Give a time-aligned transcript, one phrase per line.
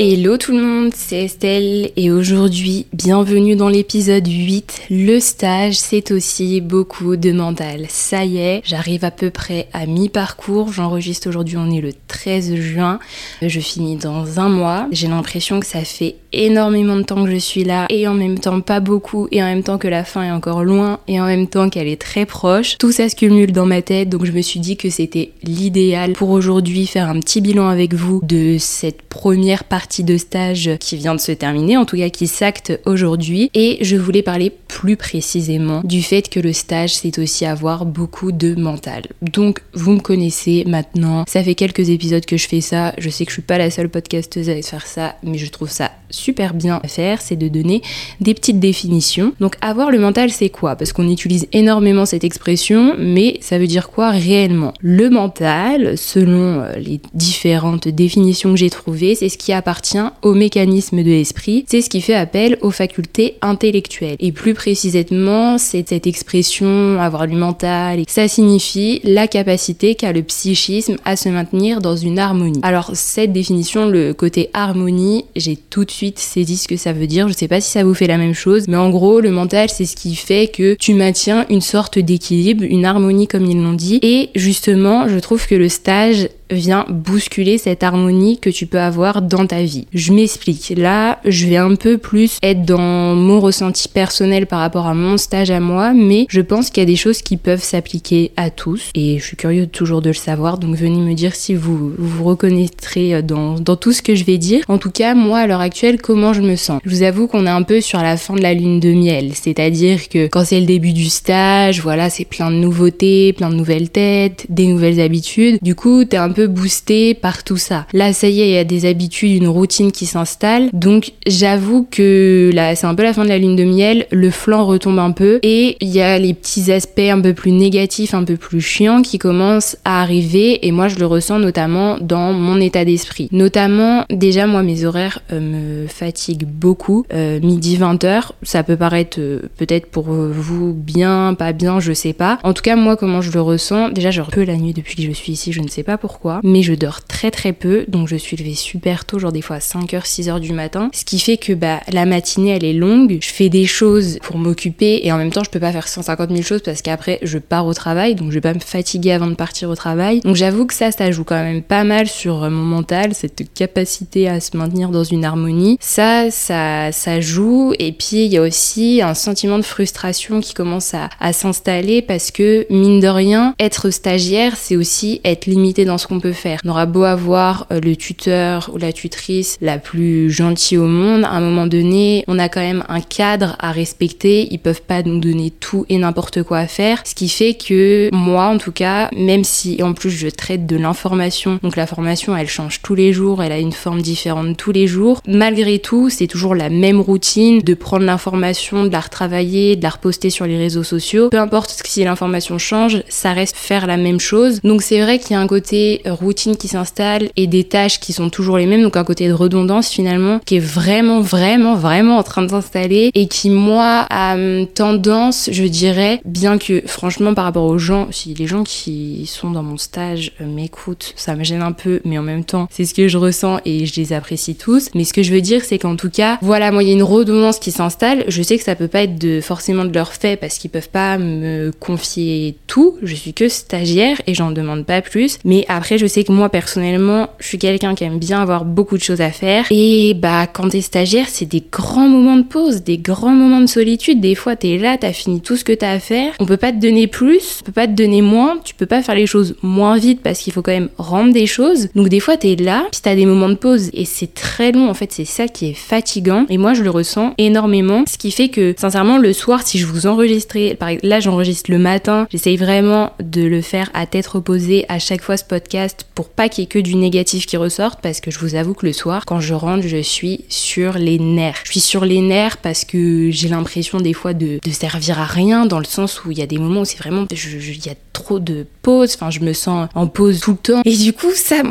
[0.02, 4.84] Hello tout le monde, c'est Estelle et aujourd'hui, bienvenue dans l'épisode 8.
[4.88, 7.84] Le stage, c'est aussi beaucoup de mental.
[7.90, 10.72] Ça y est, j'arrive à peu près à mi-parcours.
[10.72, 12.98] J'enregistre aujourd'hui, on est le 13 juin.
[13.42, 14.88] Je finis dans un mois.
[14.90, 18.38] J'ai l'impression que ça fait énormément de temps que je suis là et en même
[18.38, 21.26] temps pas beaucoup et en même temps que la fin est encore loin et en
[21.26, 22.78] même temps qu'elle est très proche.
[22.78, 26.12] Tout ça se cumule dans ma tête donc je me suis dit que c'était l'idéal
[26.12, 30.96] pour aujourd'hui faire un petit bilan avec vous de cette première partie de stage qui
[30.96, 33.50] vient de se terminer, en tout cas qui s'acte aujourd'hui.
[33.54, 38.32] Et je voulais parler plus précisément du fait que le stage, c'est aussi avoir beaucoup
[38.32, 39.02] de mental.
[39.22, 41.24] Donc, vous me connaissez maintenant.
[41.28, 42.94] Ça fait quelques épisodes que je fais ça.
[42.98, 45.70] Je sais que je suis pas la seule podcasteuse à faire ça, mais je trouve
[45.70, 47.20] ça super bien faire.
[47.20, 47.82] C'est de donner
[48.20, 49.32] des petites définitions.
[49.40, 50.76] Donc, avoir le mental, c'est quoi?
[50.76, 54.74] Parce qu'on utilise énormément cette expression, mais ça veut dire quoi réellement?
[54.80, 60.34] Le mental, selon euh, les différentes définitions que j'ai trouvées, c'est ce qui appartient au
[60.34, 64.16] mécanisme de l'esprit, c'est ce qui fait appel aux facultés intellectuelles.
[64.18, 70.22] Et plus précisément, c'est cette expression avoir du mental, ça signifie la capacité qu'a le
[70.22, 72.60] psychisme à se maintenir dans une harmonie.
[72.62, 77.06] Alors cette définition, le côté harmonie, j'ai tout de suite saisi ce que ça veut
[77.06, 77.28] dire.
[77.28, 79.68] Je sais pas si ça vous fait la même chose, mais en gros, le mental,
[79.68, 83.72] c'est ce qui fait que tu maintiens une sorte d'équilibre, une harmonie comme ils l'ont
[83.72, 84.00] dit.
[84.02, 89.22] Et justement, je trouve que le stage vient bousculer cette harmonie que tu peux avoir
[89.22, 89.86] dans ta vie.
[89.92, 90.72] Je m'explique.
[90.76, 95.16] Là, je vais un peu plus être dans mon ressenti personnel par rapport à mon
[95.16, 98.50] stage à moi, mais je pense qu'il y a des choses qui peuvent s'appliquer à
[98.50, 101.92] tous et je suis curieux toujours de le savoir, donc venez me dire si vous
[101.98, 104.64] vous reconnaîtrez dans, dans tout ce que je vais dire.
[104.68, 106.80] En tout cas, moi à l'heure actuelle, comment je me sens?
[106.84, 109.32] Je vous avoue qu'on est un peu sur la fin de la lune de miel,
[109.34, 113.54] c'est-à-dire que quand c'est le début du stage, voilà, c'est plein de nouveautés, plein de
[113.54, 115.58] nouvelles têtes, des nouvelles habitudes.
[115.62, 117.86] Du coup, t'es un peu boosté par tout ça.
[117.92, 120.70] Là, ça y est, il y a des habitudes, une routine qui s'installe.
[120.72, 124.06] Donc, j'avoue que là, c'est un peu la fin de la lune de miel.
[124.10, 127.52] Le flanc retombe un peu et il y a les petits aspects un peu plus
[127.52, 130.66] négatifs, un peu plus chiants qui commencent à arriver.
[130.66, 133.28] Et moi, je le ressens notamment dans mon état d'esprit.
[133.32, 135.40] Notamment, déjà, moi, mes horaires euh,
[135.82, 137.04] me fatiguent beaucoup.
[137.12, 142.12] Euh, midi 20h, ça peut paraître euh, peut-être pour vous bien, pas bien, je sais
[142.12, 142.38] pas.
[142.42, 145.02] En tout cas, moi, comment je le ressens, déjà, je peu la nuit depuis que
[145.02, 148.06] je suis ici, je ne sais pas pourquoi mais je dors très très peu, donc
[148.06, 151.18] je suis levée super tôt, genre des fois à 5h, 6h du matin, ce qui
[151.18, 155.12] fait que bah, la matinée elle est longue, je fais des choses pour m'occuper et
[155.12, 157.74] en même temps je peux pas faire 150 000 choses parce qu'après je pars au
[157.74, 160.20] travail, donc je vais pas me fatiguer avant de partir au travail.
[160.20, 164.28] Donc j'avoue que ça, ça joue quand même pas mal sur mon mental, cette capacité
[164.28, 165.76] à se maintenir dans une harmonie.
[165.80, 170.54] Ça, ça, ça joue et puis il y a aussi un sentiment de frustration qui
[170.54, 175.84] commence à, à s'installer parce que mine de rien, être stagiaire, c'est aussi être limité
[175.84, 176.60] dans ce qu'on peut faire.
[176.64, 181.24] On aura beau avoir euh, le tuteur ou la tutrice la plus gentille au monde,
[181.24, 184.48] à un moment donné, on a quand même un cadre à respecter.
[184.50, 187.02] Ils peuvent pas nous donner tout et n'importe quoi à faire.
[187.04, 190.76] Ce qui fait que moi, en tout cas, même si en plus je traite de
[190.76, 194.72] l'information, donc la formation elle change tous les jours, elle a une forme différente tous
[194.72, 199.76] les jours, malgré tout, c'est toujours la même routine de prendre l'information, de la retravailler,
[199.76, 201.30] de la reposter sur les réseaux sociaux.
[201.30, 204.60] Peu importe si l'information change, ça reste faire la même chose.
[204.62, 208.12] Donc c'est vrai qu'il y a un côté routine qui s'installe et des tâches qui
[208.12, 212.18] sont toujours les mêmes, donc un côté de redondance finalement qui est vraiment, vraiment, vraiment
[212.18, 217.34] en train de s'installer et qui, moi, a hum, tendance, je dirais, bien que franchement
[217.34, 221.36] par rapport aux gens, si les gens qui sont dans mon stage euh, m'écoutent, ça
[221.36, 224.00] me gêne un peu, mais en même temps, c'est ce que je ressens et je
[224.00, 224.90] les apprécie tous.
[224.94, 226.94] Mais ce que je veux dire, c'est qu'en tout cas, voilà, moi, il y a
[226.94, 228.24] une redondance qui s'installe.
[228.28, 230.88] Je sais que ça peut pas être de, forcément de leur fait parce qu'ils peuvent
[230.88, 232.98] pas me confier tout.
[233.02, 235.38] Je suis que stagiaire et j'en demande pas plus.
[235.44, 238.96] Mais après, je sais que moi personnellement, je suis quelqu'un qui aime bien avoir beaucoup
[238.96, 239.66] de choses à faire.
[239.70, 243.66] Et bah quand t'es stagiaire, c'est des grands moments de pause, des grands moments de
[243.66, 244.20] solitude.
[244.20, 246.32] Des fois, t'es là, t'as fini tout ce que t'as à faire.
[246.38, 248.58] On peut pas te donner plus, on peut pas te donner moins.
[248.64, 251.46] Tu peux pas faire les choses moins vite parce qu'il faut quand même rendre des
[251.46, 251.88] choses.
[251.94, 254.88] Donc des fois, t'es là, puis t'as des moments de pause et c'est très long.
[254.88, 256.46] En fait, c'est ça qui est fatigant.
[256.48, 258.04] Et moi, je le ressens énormément.
[258.06, 262.26] Ce qui fait que, sincèrement, le soir, si je vous enregistrais, là, j'enregistre le matin,
[262.30, 265.79] j'essaye vraiment de le faire à tête reposée à chaque fois ce podcast
[266.14, 268.74] pour pas qu'il y ait que du négatif qui ressorte parce que je vous avoue
[268.74, 271.60] que le soir, quand je rentre, je suis sur les nerfs.
[271.64, 275.66] Je suis sur les nerfs parce que j'ai l'impression des fois de, servir à rien
[275.66, 277.94] dans le sens où il y a des moments où c'est vraiment, il y a
[278.12, 281.32] trop de pauses, enfin je me sens en pause tout le temps et du coup
[281.34, 281.62] ça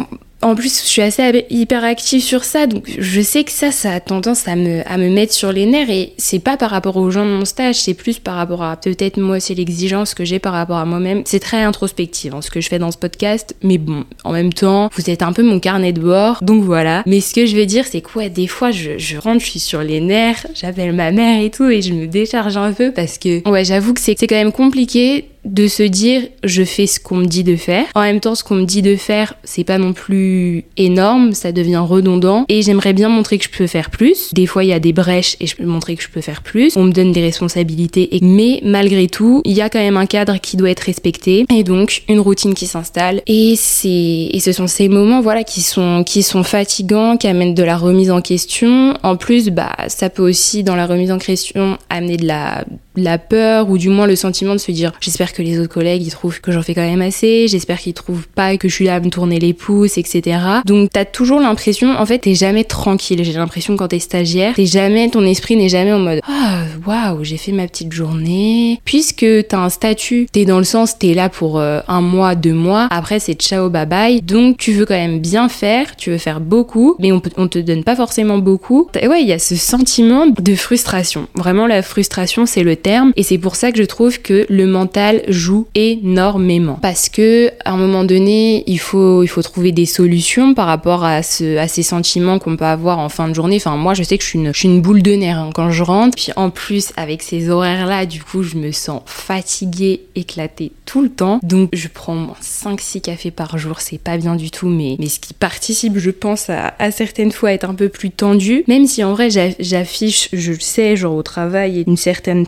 [0.41, 3.91] en plus, je suis assez hyper active sur ça, donc je sais que ça, ça
[3.91, 6.95] a tendance à me, à me mettre sur les nerfs et c'est pas par rapport
[6.95, 10.23] aux gens de mon stage, c'est plus par rapport à peut-être moi, c'est l'exigence que
[10.23, 11.23] j'ai par rapport à moi-même.
[11.25, 14.53] C'est très introspectif hein, ce que je fais dans ce podcast, mais bon, en même
[14.53, 17.03] temps, vous êtes un peu mon carnet de bord, donc voilà.
[17.05, 19.59] Mais ce que je vais dire, c'est quoi, des fois, je, je rentre, je suis
[19.59, 23.17] sur les nerfs, j'appelle ma mère et tout, et je me décharge un peu parce
[23.17, 27.17] que, ouais, j'avoue que c'est quand même compliqué de se dire je fais ce qu'on
[27.17, 27.85] me dit de faire.
[27.95, 31.51] En même temps, ce qu'on me dit de faire, c'est pas non plus énorme, ça
[31.51, 34.33] devient redondant et j'aimerais bien montrer que je peux faire plus.
[34.33, 36.41] Des fois, il y a des brèches et je peux montrer que je peux faire
[36.41, 36.75] plus.
[36.75, 40.37] On me donne des responsabilités mais malgré tout, il y a quand même un cadre
[40.39, 44.67] qui doit être respecté et donc une routine qui s'installe et c'est et ce sont
[44.67, 48.93] ces moments voilà qui sont qui sont fatigants, qui amènent de la remise en question.
[49.03, 52.65] En plus, bah ça peut aussi dans la remise en question amener de la
[52.95, 56.05] la peur ou du moins le sentiment de se dire j'espère que les autres collègues
[56.05, 58.85] ils trouvent que j'en fais quand même assez, j'espère qu'ils trouvent pas que je suis
[58.85, 60.39] là à me tourner les pouces, etc.
[60.65, 64.65] Donc t'as toujours l'impression, en fait t'es jamais tranquille, j'ai l'impression quand t'es stagiaire, t'es
[64.65, 68.81] jamais, ton esprit n'est jamais en mode ah waouh j'ai fait ma petite journée.
[68.85, 72.53] Puisque t'as un statut, t'es dans le sens t'es là pour euh, un mois, deux
[72.53, 76.17] mois, après c'est ciao bye bye, donc tu veux quand même bien faire, tu veux
[76.17, 78.89] faire beaucoup, mais on, te donne pas forcément beaucoup.
[78.99, 81.27] Et ouais il y a ce sentiment de frustration.
[81.35, 82.75] Vraiment la frustration c'est le
[83.15, 86.79] et c'est pour ça que je trouve que le mental joue énormément.
[86.81, 91.03] Parce que à un moment donné il faut il faut trouver des solutions par rapport
[91.03, 93.57] à ce à ces sentiments qu'on peut avoir en fin de journée.
[93.57, 95.49] Enfin moi je sais que je suis une, je suis une boule de nerfs hein,
[95.53, 96.15] quand je rentre.
[96.15, 101.01] Puis en plus avec ces horaires là du coup je me sens fatiguée éclatée tout
[101.01, 101.39] le temps.
[101.43, 103.81] Donc je prends 5 6 cafés par jour.
[103.81, 107.49] C'est pas bien du tout mais mais ce qui participe je pense à, certaines fois
[107.49, 111.23] à être un peu plus tendu même si en vrai j'affiche je sais genre au
[111.23, 112.45] travail une certaine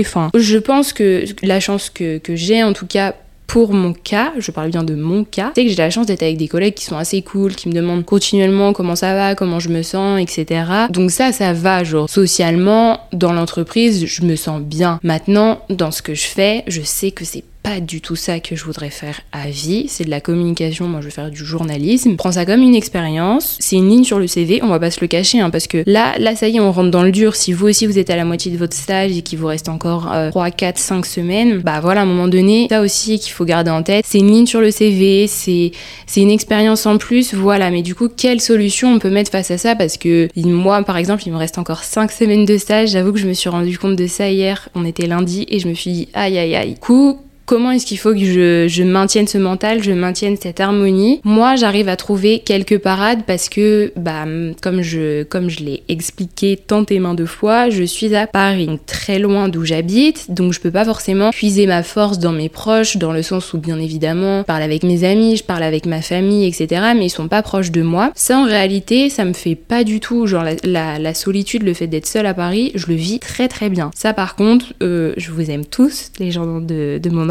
[0.00, 3.14] Enfin, je pense que la chance que, que j'ai, en tout cas,
[3.50, 6.22] pour mon cas, je parle bien de mon cas, c'est que j'ai la chance d'être
[6.22, 9.58] avec des collègues qui sont assez cool, qui me demandent continuellement comment ça va, comment
[9.58, 10.62] je me sens, etc.
[10.90, 15.00] Donc ça, ça va, genre socialement, dans l'entreprise, je me sens bien.
[15.02, 18.56] Maintenant, dans ce que je fais, je sais que c'est pas du tout ça que
[18.56, 19.86] je voudrais faire à vie.
[19.88, 22.16] C'est de la communication, moi je veux faire du journalisme.
[22.16, 25.00] Prends ça comme une expérience, c'est une ligne sur le CV, on va pas se
[25.00, 27.36] le cacher, hein, parce que là, là ça y est, on rentre dans le dur.
[27.36, 29.68] Si vous aussi vous êtes à la moitié de votre stage et qu'il vous reste
[29.68, 33.44] encore 3, 4, 5 semaines, bah voilà, à un moment donné, ça aussi qu'il faut
[33.44, 34.04] garder en tête.
[34.06, 35.72] C'est une ligne sur le CV, c'est
[36.16, 37.70] une expérience en plus, voilà.
[37.70, 39.76] Mais du coup, quelle solution on peut mettre face à ça?
[39.76, 42.90] Parce que moi, par exemple, il me reste encore 5 semaines de stage.
[42.90, 45.68] J'avoue que je me suis rendu compte de ça hier, on était lundi, et je
[45.68, 46.74] me suis dit, aïe aïe aïe.
[46.80, 47.18] Coup,
[47.50, 51.20] comment est-ce qu'il faut que je, maintienne ce mental, je maintienne cette harmonie?
[51.24, 54.24] Moi, j'arrive à trouver quelques parades parce que, bah,
[54.62, 55.24] comme je,
[55.60, 60.32] l'ai expliqué tant et main de fois, je suis à Paris, très loin d'où j'habite,
[60.32, 63.58] donc je peux pas forcément puiser ma force dans mes proches, dans le sens où,
[63.58, 67.10] bien évidemment, je parle avec mes amis, je parle avec ma famille, etc., mais ils
[67.10, 68.12] sont pas proches de moi.
[68.14, 72.06] Ça, en réalité, ça me fait pas du tout, genre, la, solitude, le fait d'être
[72.06, 73.90] seule à Paris, je le vis très très bien.
[73.96, 77.28] Ça, par contre, euh, je vous aime tous, les gens de, mon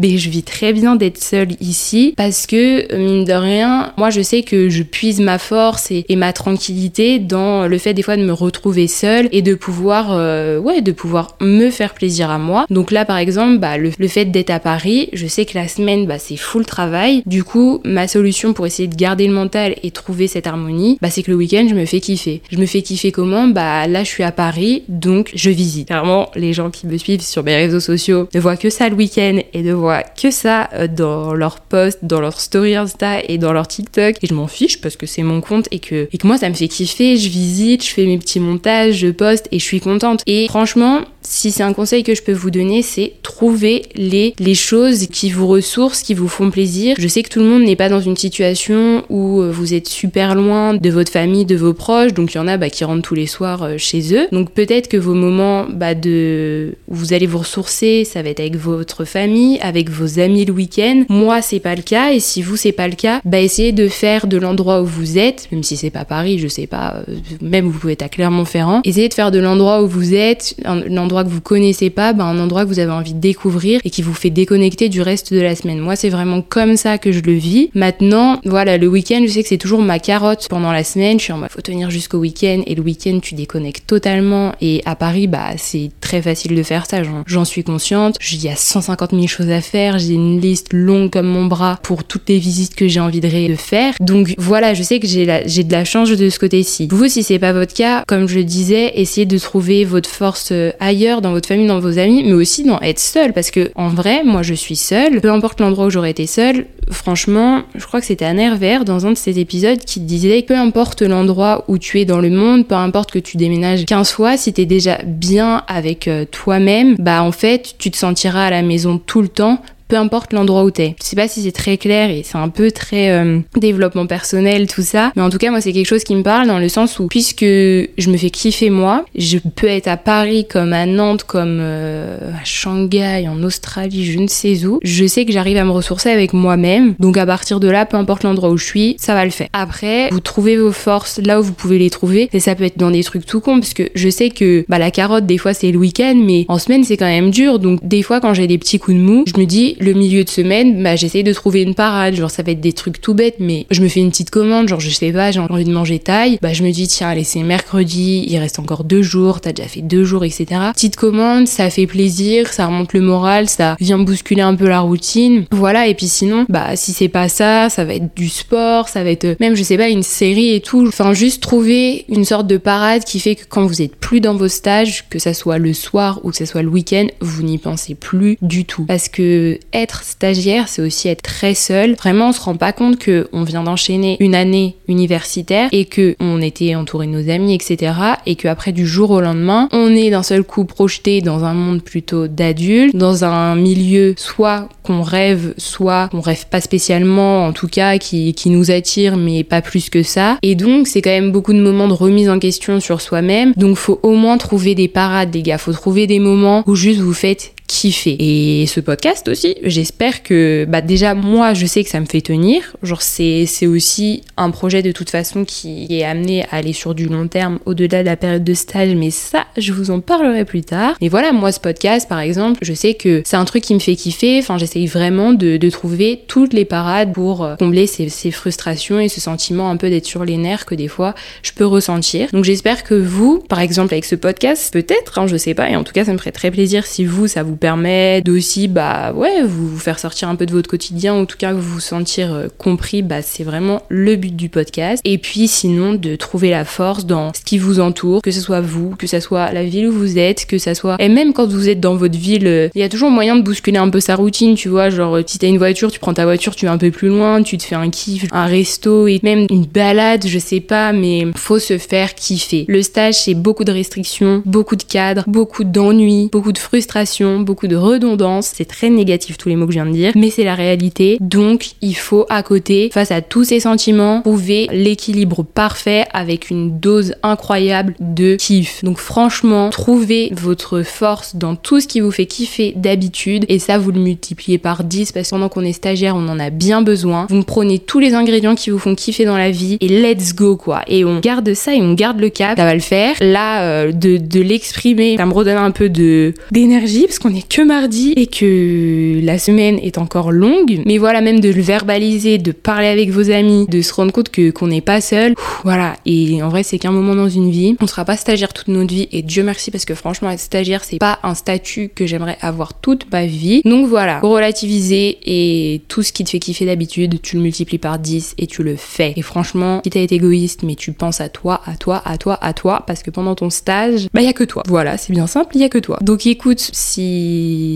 [0.00, 4.20] mais je vis très bien d'être seule ici parce que, mine de rien, moi je
[4.20, 8.24] sais que je puise ma force et, ma tranquillité dans le fait des fois de
[8.24, 12.66] me retrouver seule et de pouvoir, euh, ouais, de pouvoir me faire plaisir à moi.
[12.70, 16.06] Donc là, par exemple, bah, le, fait d'être à Paris, je sais que la semaine,
[16.06, 17.22] bah, c'est full travail.
[17.26, 21.10] Du coup, ma solution pour essayer de garder le mental et trouver cette harmonie, bah,
[21.10, 22.40] c'est que le week-end, je me fais kiffer.
[22.50, 23.46] Je me fais kiffer comment?
[23.48, 25.88] Bah là, je suis à Paris, donc je visite.
[25.88, 28.96] Clairement, les gens qui me suivent sur mes réseaux sociaux ne voient que ça le
[28.96, 33.38] week-end et ne voient que ça euh, dans leurs posts, dans leur story Insta et
[33.38, 34.16] dans leur TikTok.
[34.22, 36.48] Et je m'en fiche parce que c'est mon compte et que, et que moi ça
[36.48, 37.16] me fait kiffer.
[37.16, 40.22] Je visite, je fais mes petits montages, je poste et je suis contente.
[40.26, 44.54] Et franchement, si c'est un conseil que je peux vous donner, c'est trouver les, les
[44.54, 46.96] choses qui vous ressourcent, qui vous font plaisir.
[46.98, 49.88] Je sais que tout le monde n'est pas dans une situation où euh, vous êtes
[49.88, 52.84] super loin de votre famille, de vos proches, donc il y en a bah, qui
[52.84, 54.28] rentrent tous les soirs euh, chez eux.
[54.32, 58.40] Donc peut-être que vos moments bah, de où vous allez vous ressourcer, ça va être
[58.40, 59.25] avec votre famille,
[59.60, 61.04] avec vos amis le week-end.
[61.08, 63.88] Moi, c'est pas le cas, et si vous c'est pas le cas, bah essayez de
[63.88, 67.16] faire de l'endroit où vous êtes, même si c'est pas Paris, je sais pas, euh,
[67.40, 70.96] même vous pouvez être à Clermont-Ferrand, essayez de faire de l'endroit où vous êtes, un
[70.96, 73.90] endroit que vous connaissez pas, bah, un endroit que vous avez envie de découvrir et
[73.90, 75.78] qui vous fait déconnecter du reste de la semaine.
[75.78, 77.70] Moi, c'est vraiment comme ça que je le vis.
[77.74, 81.18] Maintenant, voilà, le week-end, je sais que c'est toujours ma carotte pendant la semaine.
[81.18, 84.52] Je suis en mode, faut tenir jusqu'au week-end et le week-end, tu déconnectes totalement.
[84.60, 88.16] Et à Paris, bah, c'est très facile de faire ça, j'en suis consciente.
[88.32, 91.78] Il y a 150 000 choses à faire, j'ai une liste longue comme mon bras
[91.82, 93.94] pour toutes les visites que j'ai envie de faire.
[94.00, 96.88] Donc voilà, je sais que j'ai de la chance de ce côté-ci.
[96.90, 100.50] Vous, si c'est pas votre cas, comme je le disais, essayez de trouver votre force
[100.52, 103.70] euh, ailleurs, dans votre famille, dans vos amis, mais aussi dans être seul, parce que
[103.74, 107.84] en vrai, moi je suis seule, peu importe l'endroit où j'aurais été seule, franchement, je
[107.86, 111.02] crois que c'était un air vert dans un de ces épisodes qui disait peu importe
[111.02, 114.52] l'endroit où tu es dans le monde, peu importe que tu déménages 15 fois, si
[114.52, 118.98] t'es déjà bien avec euh, toi-même, bah en fait, tu te sentiras à la maison
[118.98, 120.96] tout le temps peu importe l'endroit où t'es.
[121.00, 124.66] Je sais pas si c'est très clair et c'est un peu très euh, développement personnel
[124.66, 126.68] tout ça, mais en tout cas moi c'est quelque chose qui me parle dans le
[126.68, 130.86] sens où puisque je me fais kiffer moi, je peux être à Paris comme à
[130.86, 135.56] Nantes, comme euh, à Shanghai, en Australie, je ne sais où, je sais que j'arrive
[135.56, 136.94] à me ressourcer avec moi-même.
[136.98, 139.48] Donc à partir de là, peu importe l'endroit où je suis, ça va le faire.
[139.52, 142.78] Après, vous trouvez vos forces là où vous pouvez les trouver et ça peut être
[142.78, 145.54] dans des trucs tout con parce que je sais que bah la carotte des fois
[145.54, 147.58] c'est le week-end, mais en semaine c'est quand même dur.
[147.58, 150.24] Donc des fois quand j'ai des petits coups de mou, je me dis le milieu
[150.24, 152.14] de semaine, bah, j'essaye de trouver une parade.
[152.14, 154.68] Genre, ça va être des trucs tout bêtes, mais je me fais une petite commande.
[154.68, 156.38] Genre, je sais pas, j'ai envie de manger taille.
[156.42, 159.68] Bah, je me dis, tiens, allez, c'est mercredi, il reste encore deux jours, t'as déjà
[159.68, 160.46] fait deux jours, etc.
[160.74, 164.80] Petite commande, ça fait plaisir, ça remonte le moral, ça vient bousculer un peu la
[164.80, 165.44] routine.
[165.50, 169.04] Voilà, et puis sinon, bah, si c'est pas ça, ça va être du sport, ça
[169.04, 170.86] va être même, je sais pas, une série et tout.
[170.86, 174.34] Enfin, juste trouver une sorte de parade qui fait que quand vous êtes plus dans
[174.34, 177.58] vos stages, que ça soit le soir ou que ça soit le week-end, vous n'y
[177.58, 178.84] pensez plus du tout.
[178.86, 181.94] Parce que être stagiaire, c'est aussi être très seul.
[181.94, 186.16] Vraiment, on se rend pas compte que on vient d'enchaîner une année universitaire et que
[186.20, 187.92] on était entouré de nos amis, etc.
[188.26, 191.54] Et que après du jour au lendemain, on est d'un seul coup projeté dans un
[191.54, 197.52] monde plutôt d'adultes, dans un milieu soit qu'on rêve, soit qu'on rêve pas spécialement, en
[197.52, 200.38] tout cas qui, qui nous attire, mais pas plus que ça.
[200.42, 203.52] Et donc, c'est quand même beaucoup de moments de remise en question sur soi-même.
[203.56, 205.58] Donc, faut au moins trouver des parades, les gars.
[205.58, 208.16] Faut trouver des moments où juste vous faites kiffer.
[208.18, 212.20] Et ce podcast aussi, j'espère que, bah déjà moi, je sais que ça me fait
[212.20, 212.76] tenir.
[212.82, 216.94] Genre c'est c'est aussi un projet de toute façon qui est amené à aller sur
[216.94, 220.44] du long terme au-delà de la période de stage, mais ça, je vous en parlerai
[220.44, 220.94] plus tard.
[221.00, 223.80] Et voilà, moi ce podcast par exemple, je sais que c'est un truc qui me
[223.80, 224.38] fait kiffer.
[224.38, 229.00] Enfin, j'essaye vraiment de, de, trouver toutes les parades pour euh, combler ces, ces frustrations
[229.00, 232.28] et ce sentiment un peu d'être sur les nerfs que des fois je peux ressentir.
[232.32, 235.76] Donc j'espère que vous, par exemple avec ce podcast, peut-être, hein, je sais pas, et
[235.76, 239.12] en tout cas ça me ferait très plaisir si vous, ça vous permet d'aussi, bah
[239.12, 242.32] ouais, vous, faire sortir un peu de votre quotidien, en tout cas vous vous sentir
[242.32, 245.02] euh, compris, bah c'est vraiment le but du podcast.
[245.04, 248.60] Et puis sinon, de trouver la force dans ce qui vous entoure, que ce soit
[248.60, 250.96] vous, que ce soit la ville où vous êtes, que ce soit.
[251.00, 253.42] Et même quand vous êtes dans votre ville, euh, il y a toujours moyen de
[253.42, 254.90] bousculer un peu sa routine, tu vois.
[254.90, 257.42] Genre, si t'as une voiture, tu prends ta voiture, tu vas un peu plus loin,
[257.42, 261.26] tu te fais un kiff, un resto et même une balade, je sais pas, mais
[261.34, 262.64] faut se faire kiffer.
[262.68, 267.68] Le stage, c'est beaucoup de restrictions, beaucoup de cadres, beaucoup d'ennuis, beaucoup de frustration, beaucoup
[267.68, 268.52] de redondance.
[268.54, 271.16] C'est très négatif tous les mots que je viens de dire, mais c'est la réalité.
[271.20, 276.78] Donc il faut à côté, face à tous ces sentiments, trouver l'équilibre parfait avec une
[276.78, 278.84] dose incroyable de kiff.
[278.84, 283.78] Donc franchement, trouvez votre force dans tout ce qui vous fait kiffer d'habitude et ça
[283.78, 286.82] vous le multipliez par 10 parce que pendant qu'on est stagiaire, on en a bien
[286.82, 287.26] besoin.
[287.30, 290.56] Vous prenez tous les ingrédients qui vous font kiffer dans la vie et let's go
[290.56, 290.82] quoi.
[290.88, 292.58] Et on garde ça et on garde le cap.
[292.58, 293.14] Ça va le faire.
[293.20, 298.12] Là, euh, de, l'exprimer, ça me redonne un peu de d'énergie parce qu'on que mardi
[298.16, 300.82] et que la semaine est encore longue.
[300.86, 304.30] Mais voilà, même de le verbaliser, de parler avec vos amis, de se rendre compte
[304.30, 305.34] que qu'on n'est pas seul.
[305.64, 305.96] voilà.
[306.06, 307.76] Et en vrai, c'est qu'un moment dans une vie.
[307.80, 310.84] On sera pas stagiaire toute notre vie et Dieu merci parce que franchement, être stagiaire,
[310.84, 313.62] c'est pas un statut que j'aimerais avoir toute ma vie.
[313.64, 317.98] Donc voilà, relativiser et tout ce qui te fait kiffer d'habitude, tu le multiplies par
[317.98, 319.12] 10 et tu le fais.
[319.16, 322.38] Et franchement, si t'as été égoïste, mais tu penses à toi, à toi, à toi,
[322.40, 324.62] à toi, parce que pendant ton stage, bah y a que toi.
[324.66, 325.98] Voilà, c'est bien simple, il y a que toi.
[326.02, 327.25] Donc écoute, si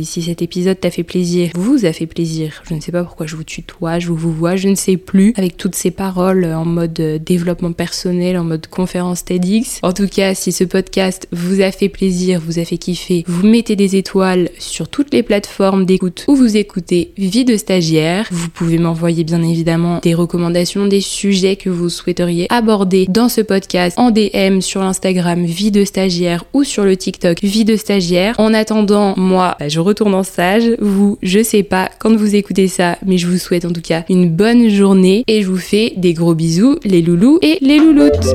[0.04, 2.62] si, cet épisode t'a fait plaisir, vous a fait plaisir.
[2.68, 5.32] Je ne sais pas pourquoi je vous tutoie, je vous vois, je ne sais plus,
[5.36, 9.78] avec toutes ces paroles en mode euh, développement personnel, en mode conférence TEDx.
[9.82, 13.46] En tout cas, si ce podcast vous a fait plaisir, vous a fait kiffer, vous
[13.46, 18.26] mettez des étoiles sur toutes les plateformes d'écoute où vous écoutez Vie de stagiaire.
[18.30, 23.40] Vous pouvez m'envoyer bien évidemment des recommandations, des sujets que vous souhaiteriez aborder dans ce
[23.40, 28.34] podcast en DM sur l'Instagram Vie de stagiaire ou sur le TikTok Vie de stagiaire.
[28.38, 30.64] En attendant, bah, je retourne en stage.
[30.80, 34.04] Vous, je sais pas quand vous écoutez ça, mais je vous souhaite en tout cas
[34.10, 38.34] une bonne journée et je vous fais des gros bisous, les loulous et les louloutes.